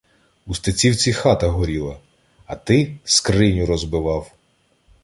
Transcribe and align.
У 0.45 0.55
Стецівці 0.55 1.13
хата 1.13 1.47
горіла, 1.47 1.99
а 2.45 2.55
ти 2.55 2.97
скриню 3.03 3.65
розбивав. 3.65 4.31